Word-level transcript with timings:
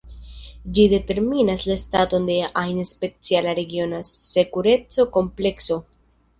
Ĝi 0.77 0.85
determinas 0.93 1.65
la 1.73 1.77
staton 1.81 2.25
de 2.31 2.39
ajn 2.63 2.81
speciala 2.93 3.55
regiona 3.61 4.03
sekureco-komplekso. 4.15 5.83